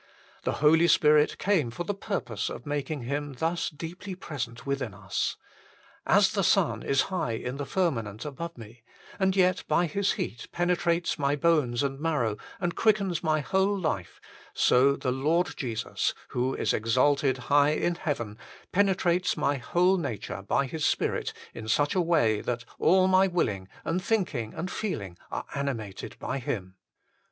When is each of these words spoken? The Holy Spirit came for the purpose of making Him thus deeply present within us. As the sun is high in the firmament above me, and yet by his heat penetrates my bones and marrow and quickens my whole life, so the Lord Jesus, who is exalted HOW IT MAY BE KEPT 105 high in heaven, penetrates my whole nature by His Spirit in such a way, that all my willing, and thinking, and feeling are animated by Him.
The 0.45 0.53
Holy 0.63 0.87
Spirit 0.87 1.37
came 1.37 1.69
for 1.69 1.83
the 1.83 1.93
purpose 1.93 2.49
of 2.49 2.65
making 2.65 3.03
Him 3.03 3.33
thus 3.33 3.69
deeply 3.69 4.15
present 4.15 4.65
within 4.65 4.95
us. 4.95 5.37
As 6.07 6.31
the 6.31 6.43
sun 6.43 6.81
is 6.81 7.01
high 7.13 7.33
in 7.33 7.57
the 7.57 7.67
firmament 7.67 8.25
above 8.25 8.57
me, 8.57 8.81
and 9.19 9.35
yet 9.35 9.63
by 9.67 9.85
his 9.85 10.13
heat 10.13 10.47
penetrates 10.51 11.19
my 11.19 11.35
bones 11.35 11.83
and 11.83 11.99
marrow 11.99 12.37
and 12.59 12.75
quickens 12.75 13.21
my 13.21 13.41
whole 13.41 13.77
life, 13.77 14.19
so 14.55 14.95
the 14.95 15.11
Lord 15.11 15.55
Jesus, 15.55 16.15
who 16.29 16.55
is 16.55 16.73
exalted 16.73 17.37
HOW 17.37 17.43
IT 17.43 17.49
MAY 17.65 17.75
BE 17.75 17.81
KEPT 17.81 17.83
105 17.83 17.83
high 17.83 17.85
in 17.85 17.95
heaven, 18.01 18.37
penetrates 18.71 19.37
my 19.37 19.57
whole 19.57 19.97
nature 19.97 20.41
by 20.41 20.65
His 20.65 20.83
Spirit 20.83 21.31
in 21.53 21.67
such 21.67 21.93
a 21.93 22.01
way, 22.01 22.41
that 22.41 22.65
all 22.79 23.07
my 23.07 23.27
willing, 23.27 23.67
and 23.85 24.01
thinking, 24.03 24.55
and 24.55 24.71
feeling 24.71 25.19
are 25.29 25.45
animated 25.53 26.17
by 26.17 26.39
Him. 26.39 26.73